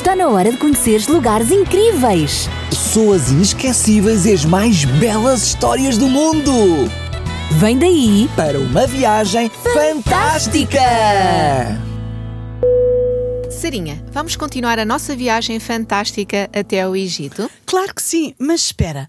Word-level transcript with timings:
Está 0.00 0.16
na 0.16 0.28
hora 0.28 0.50
de 0.50 0.56
conheceres 0.56 1.06
lugares 1.08 1.50
incríveis. 1.50 2.48
Pessoas 2.70 3.30
inesquecíveis 3.30 4.24
e 4.24 4.32
as 4.32 4.46
mais 4.46 4.86
belas 4.86 5.42
histórias 5.42 5.98
do 5.98 6.08
mundo. 6.08 6.90
Vem 7.58 7.78
daí 7.78 8.26
Para 8.34 8.58
uma 8.58 8.86
viagem 8.86 9.50
fantástica! 9.50 10.80
Sarinha, 13.50 14.02
vamos 14.10 14.36
continuar 14.36 14.78
a 14.78 14.86
nossa 14.86 15.14
viagem 15.14 15.60
fantástica 15.60 16.48
até 16.50 16.80
ao 16.80 16.96
Egito? 16.96 17.50
Claro 17.66 17.94
que 17.94 18.00
sim, 18.00 18.34
mas 18.38 18.62
espera. 18.62 19.06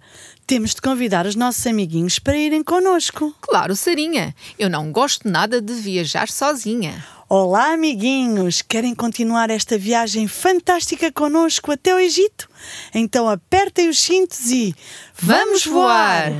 Temos 0.51 0.75
de 0.75 0.81
convidar 0.81 1.25
os 1.25 1.33
nossos 1.33 1.65
amiguinhos 1.65 2.19
para 2.19 2.35
irem 2.35 2.61
connosco. 2.61 3.33
Claro, 3.39 3.73
Sarinha. 3.73 4.35
Eu 4.59 4.69
não 4.69 4.91
gosto 4.91 5.29
nada 5.29 5.61
de 5.61 5.71
viajar 5.71 6.27
sozinha. 6.27 7.01
Olá, 7.29 7.71
amiguinhos! 7.71 8.61
Querem 8.61 8.93
continuar 8.93 9.49
esta 9.49 9.77
viagem 9.77 10.27
fantástica 10.27 11.09
connosco 11.09 11.71
até 11.71 11.95
o 11.95 11.99
Egito? 11.99 12.49
Então 12.93 13.29
apertem 13.29 13.87
os 13.87 13.97
cintos 13.97 14.51
e. 14.51 14.75
Vamos 15.21 15.65
voar! 15.65 16.33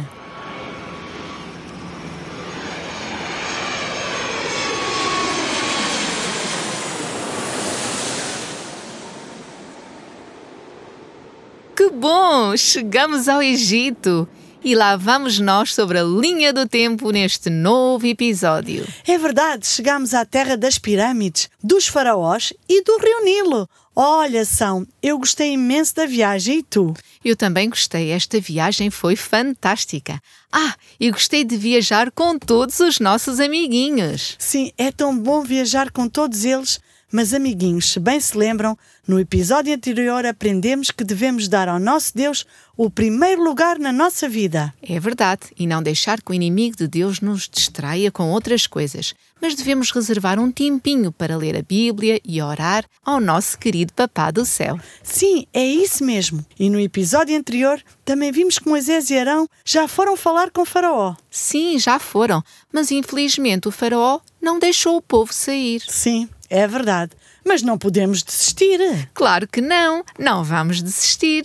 Que 11.76 11.90
bom! 11.90 12.56
Chegamos 12.58 13.28
ao 13.28 13.42
Egito! 13.42 14.28
E 14.64 14.76
lá 14.76 14.96
vamos 14.96 15.40
nós 15.40 15.74
sobre 15.74 15.98
a 15.98 16.04
linha 16.04 16.54
do 16.54 16.68
tempo 16.68 17.10
neste 17.10 17.50
novo 17.50 18.06
episódio. 18.06 18.86
É 19.08 19.18
verdade, 19.18 19.66
chegamos 19.66 20.14
à 20.14 20.24
terra 20.24 20.56
das 20.56 20.78
pirâmides, 20.78 21.50
dos 21.64 21.88
faraós 21.88 22.54
e 22.70 22.84
do 22.84 22.98
Rio 22.98 23.24
Nilo. 23.24 23.70
Olha, 23.96 24.46
São, 24.46 24.86
eu 25.02 25.18
gostei 25.18 25.54
imenso 25.54 25.96
da 25.96 26.06
viagem 26.06 26.60
e 26.60 26.64
tu? 26.64 26.94
Eu 27.26 27.36
também 27.36 27.70
gostei, 27.70 28.12
esta 28.12 28.40
viagem 28.40 28.92
foi 28.92 29.16
fantástica. 29.16 30.22
Ah, 30.52 30.76
e 31.00 31.10
gostei 31.10 31.44
de 31.44 31.58
viajar 31.58 32.12
com 32.12 32.38
todos 32.38 32.80
os 32.80 33.00
nossos 33.00 33.40
amiguinhos. 33.40 34.36
Sim, 34.38 34.72
é 34.78 34.92
tão 34.92 35.18
bom 35.18 35.42
viajar 35.42 35.90
com 35.90 36.08
todos 36.08 36.46
eles. 36.46 36.80
Mas, 37.12 37.34
amiguinhos, 37.34 37.92
se 37.92 38.00
bem 38.00 38.20
se 38.20 38.38
lembram, 38.38 38.78
no 39.06 39.20
episódio 39.20 39.74
anterior 39.74 40.26
aprendemos 40.26 40.92
que 40.92 41.04
devemos 41.04 41.50
dar 41.50 41.68
ao 41.68 41.80
nosso 41.80 42.16
Deus 42.16 42.46
o 42.78 42.90
primeiro 42.90 43.44
lugar 43.44 43.78
na 43.78 43.92
nossa 43.92 44.30
vida. 44.30 44.74
É 44.82 45.00
verdade, 45.00 45.42
e 45.58 45.68
não 45.68 45.84
deixar 45.84 46.22
que 46.22 46.32
o 46.32 46.34
inimigo 46.34 46.78
de 46.78 46.88
Deus 46.88 47.20
nos 47.20 47.50
distraia 47.50 48.10
com 48.10 48.32
outras 48.32 48.66
coisas, 48.66 49.14
mas 49.42 49.56
devemos 49.56 49.92
reservar 49.92 50.40
um 50.40 50.52
tempinho 50.52 51.12
para 51.12 51.36
ler 51.36 51.58
a 51.58 51.62
Bíblia 51.62 52.22
e 52.24 52.42
orar 52.42 52.86
ao 53.04 53.20
nosso 53.20 53.60
querido 53.60 53.94
Papá 53.94 54.32
do 54.32 54.46
Céu. 54.46 54.80
Sim, 55.04 55.46
é 55.54 55.66
isso 55.66 56.06
mesmo. 56.06 56.46
E 56.58 56.70
no 56.70 56.80
episódio 56.80 57.38
anterior 57.38 57.82
também 58.06 58.32
vimos 58.32 58.58
que 58.58 58.70
Moisés 58.70 59.10
e 59.10 59.18
Arão 59.18 59.50
já 59.66 59.88
foram 59.88 60.16
falar 60.16 60.50
com 60.50 60.64
Faraó. 60.64 61.16
Sim, 61.30 61.78
já 61.78 62.00
foram, 62.00 62.42
mas 62.72 62.90
infelizmente 62.90 63.68
o 63.68 63.72
Faraó 63.72 64.20
não 64.42 64.60
deixou 64.60 64.96
o 64.96 65.02
povo 65.02 65.34
sair. 65.34 65.82
Sim, 65.88 66.30
é 66.52 66.68
verdade. 66.68 67.14
Mas 67.48 67.64
não 67.64 67.78
podemos 67.78 68.22
desistir. 68.22 68.78
Claro 69.14 69.48
que 69.48 69.62
não, 69.62 70.04
não 70.20 70.44
vamos 70.44 70.84
desistir. 70.84 71.44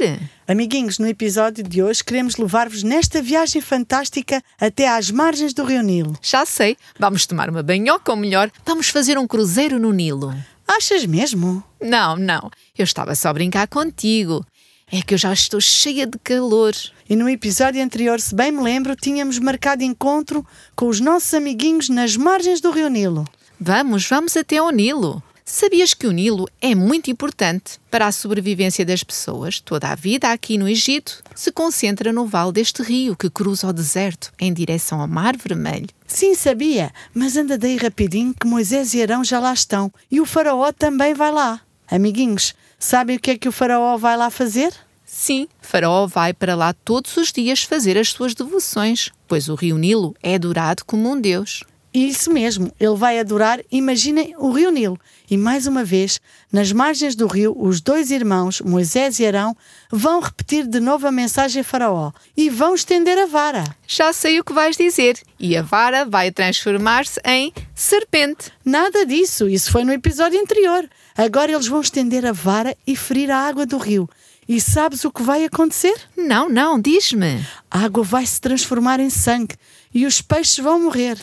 Amiguinhos, 0.49 0.99
no 0.99 1.07
episódio 1.07 1.63
de 1.63 1.81
hoje 1.81 2.05
queremos 2.05 2.37
levar-vos 2.37 2.83
nesta 2.83 3.23
viagem 3.23 3.63
fantástica 3.63 4.43
até 4.61 4.89
às 4.89 5.11
margens 5.11 5.55
do 5.55 5.65
Rio 5.65 5.83
Nilo. 5.83 6.19
Já 6.21 6.45
sei, 6.45 6.77
vamos 6.99 7.25
tomar 7.25 7.49
uma 7.49 7.63
banhoca 7.63 8.11
ou 8.11 8.19
melhor, 8.19 8.51
vamos 8.65 8.89
fazer 8.89 9.17
um 9.17 9.27
cruzeiro 9.27 9.79
no 9.79 9.93
Nilo. 9.93 10.35
Achas 10.67 11.07
mesmo? 11.07 11.63
Não, 11.81 12.17
não, 12.17 12.51
eu 12.77 12.83
estava 12.83 13.15
só 13.15 13.29
a 13.29 13.33
brincar 13.33 13.69
contigo. 13.69 14.45
É 14.91 15.03
que 15.03 15.15
eu 15.15 15.19
já 15.19 15.33
estou 15.33 15.61
cheia 15.61 16.07
de 16.07 16.19
calor. 16.19 16.73
E 17.09 17.17
no 17.17 17.29
episódio 17.29 17.83
anterior, 17.83 18.21
se 18.21 18.35
bem 18.35 18.53
me 18.53 18.63
lembro, 18.63 18.95
tínhamos 18.95 19.39
marcado 19.39 19.83
encontro 19.83 20.45
com 20.75 20.89
os 20.89 21.01
nossos 21.01 21.33
amiguinhos 21.35 21.89
nas 21.89 22.17
margens 22.17 22.61
do 22.61 22.71
Rio 22.71 22.89
Nilo. 22.89 23.27
Vamos, 23.59 24.07
vamos 24.07 24.37
até 24.37 24.59
ao 24.59 24.71
Nilo. 24.71 25.23
Sabias 25.43 25.95
que 25.95 26.07
o 26.07 26.13
Nilo 26.13 26.47
é 26.61 26.75
muito 26.75 27.11
importante 27.11 27.79
para 27.91 28.07
a 28.07 28.13
sobrevivência 28.13 28.85
das 28.85 29.03
pessoas? 29.03 29.61
Toda 29.61 29.89
a 29.89 29.95
vida 29.95 30.31
aqui 30.31 30.59
no 30.59 30.69
Egito 30.69 31.23
se 31.35 31.51
concentra 31.51 32.13
no 32.13 32.27
vale 32.27 32.53
deste 32.53 32.83
rio 32.83 33.17
que 33.17 33.31
cruza 33.31 33.69
o 33.69 33.73
deserto 33.73 34.33
em 34.39 34.53
direção 34.53 35.01
ao 35.01 35.09
Mar 35.09 35.37
Vermelho. 35.37 35.89
Sim, 36.07 36.35
sabia, 36.35 36.93
mas 37.15 37.37
anda 37.37 37.57
daí 37.57 37.77
rapidinho 37.77 38.35
que 38.35 38.47
Moisés 38.47 38.93
e 38.93 39.01
Arão 39.01 39.25
já 39.25 39.39
lá 39.39 39.55
estão 39.55 39.91
e 40.11 40.21
o 40.21 40.27
faraó 40.27 40.71
também 40.73 41.15
vai 41.15 41.31
lá. 41.31 41.61
Amiguinhos, 41.89 42.55
sabem 42.79 43.17
o 43.17 43.21
que 43.21 43.31
é 43.31 43.39
que 43.39 43.49
o 43.49 43.53
faraó 43.53 43.97
vai 43.97 44.17
lá 44.17 44.29
fazer? 44.29 44.75
Sim, 45.07 45.47
Faraó 45.61 46.05
vai 46.07 46.35
para 46.35 46.57
lá 46.57 46.73
todos 46.73 47.17
os 47.17 47.33
dias 47.33 47.63
fazer 47.63 47.97
as 47.97 48.09
suas 48.09 48.35
devoções, 48.35 49.11
pois 49.29 49.49
o 49.49 49.55
rio 49.55 49.79
Nilo 49.79 50.17
é 50.21 50.35
adorado 50.35 50.85
como 50.85 51.09
um 51.09 51.21
deus. 51.21 51.63
Isso 51.97 52.31
mesmo, 52.31 52.71
ele 52.79 52.95
vai 52.95 53.19
adorar, 53.19 53.59
imaginem, 53.73 54.35
o 54.37 54.51
rio 54.51 54.71
Nilo. 54.71 55.01
E 55.31 55.37
mais 55.39 55.67
uma 55.67 55.83
vez, 55.83 56.21
nas 56.53 56.71
margens 56.71 57.15
do 57.15 57.27
rio, 57.27 57.57
os 57.59 57.81
dois 57.81 58.11
irmãos, 58.11 58.61
Moisés 58.61 59.19
e 59.19 59.25
Arão, 59.25 59.57
vão 59.91 60.21
repetir 60.21 60.67
de 60.67 60.79
novo 60.79 61.07
a 61.07 61.11
mensagem 61.11 61.63
a 61.63 61.65
Faraó 61.65 62.13
e 62.37 62.51
vão 62.51 62.75
estender 62.75 63.17
a 63.17 63.25
vara. 63.25 63.65
Já 63.87 64.13
sei 64.13 64.39
o 64.39 64.45
que 64.45 64.53
vais 64.53 64.77
dizer, 64.77 65.19
e 65.41 65.57
a 65.57 65.63
vara 65.63 66.05
vai 66.05 66.31
transformar-se 66.31 67.19
em 67.25 67.51
serpente. 67.75 68.53
Nada 68.63 69.07
disso, 69.07 69.49
isso 69.49 69.73
foi 69.73 69.83
no 69.83 69.93
episódio 69.95 70.39
anterior. 70.39 70.87
Agora 71.17 71.51
eles 71.51 71.67
vão 71.67 71.81
estender 71.81 72.27
a 72.27 72.33
vara 72.33 72.77
e 72.87 72.95
ferir 72.95 73.31
a 73.31 73.39
água 73.39 73.65
do 73.65 73.79
rio. 73.79 74.07
E 74.47 74.61
sabes 74.61 75.03
o 75.07 75.11
que 75.11 75.23
vai 75.23 75.47
acontecer? 75.47 75.99
Não, 76.15 76.47
não, 76.47 76.79
diz-me. 76.79 77.43
A 77.71 77.85
água 77.87 78.05
vai 78.05 78.27
se 78.27 78.39
transformar 78.39 79.01
em 79.01 79.09
sangue 79.09 79.57
e 79.95 80.05
os 80.05 80.21
peixes 80.21 80.59
vão 80.59 80.79
morrer. 80.79 81.19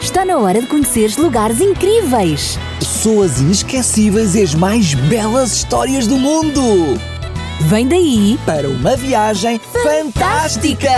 Está 0.00 0.24
na 0.24 0.38
hora 0.38 0.60
de 0.60 0.68
conheceres 0.68 1.16
lugares 1.16 1.60
incríveis. 1.60 2.56
Pessoas 2.78 3.40
inesquecíveis 3.40 4.36
e 4.36 4.42
as 4.42 4.54
mais 4.54 4.94
belas 4.94 5.52
histórias 5.52 6.06
do 6.06 6.16
mundo. 6.16 6.60
Vem 7.62 7.88
daí 7.88 8.38
Para 8.44 8.68
uma 8.68 8.94
viagem 8.96 9.58
fantástica. 9.58 10.90